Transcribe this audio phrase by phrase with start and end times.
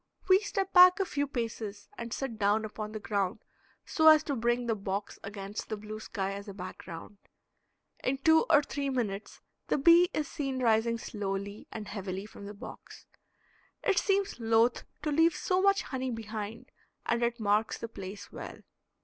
[0.27, 3.43] We step back a few paces, and sit down upon the ground
[3.85, 7.19] so as to bring the box against the blue sky as a background.
[8.03, 12.55] In two or three minutes the bee is seen rising slowly and heavily from the
[12.55, 13.05] box.
[13.83, 16.71] It seems loath to leave so much honey behind
[17.05, 18.57] and it marks the place well.